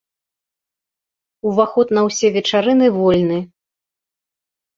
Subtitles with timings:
[1.49, 3.39] Уваход на ўсе вечарыны вольны.